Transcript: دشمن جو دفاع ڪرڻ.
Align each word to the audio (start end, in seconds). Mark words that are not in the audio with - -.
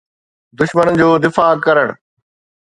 دشمن 0.59 0.87
جو 0.99 1.09
دفاع 1.23 1.51
ڪرڻ. 1.65 1.87